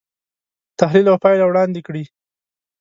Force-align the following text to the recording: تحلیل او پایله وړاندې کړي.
تحلیل 0.79 1.05
او 1.11 1.17
پایله 1.23 1.45
وړاندې 1.47 1.79
کړي. 1.87 2.03